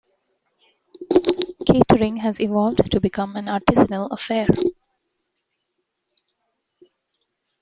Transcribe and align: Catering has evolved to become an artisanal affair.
Catering 1.63 2.15
has 2.17 2.41
evolved 2.41 2.89
to 2.89 2.99
become 2.99 3.35
an 3.35 3.45
artisanal 3.45 4.07
affair. 4.09 4.47